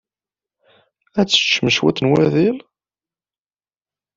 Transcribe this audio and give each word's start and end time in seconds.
Ad 1.19 1.27
teččemt 1.27 1.73
cwiṭ 1.79 1.97
n 2.01 2.09
waḍil? 2.11 2.57